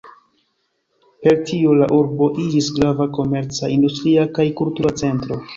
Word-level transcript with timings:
Per 1.25 1.35
tio 1.49 1.75
la 1.81 1.89
urbo 1.99 2.31
iĝis 2.45 2.71
grava 2.79 3.09
komerca, 3.21 3.73
industria 3.77 4.29
kaj 4.39 4.51
kultura 4.65 4.99
centro. 5.05 5.43